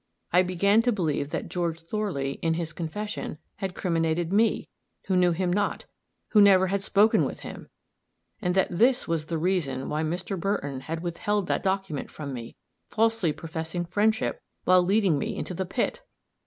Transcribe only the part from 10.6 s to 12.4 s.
had withheld that document from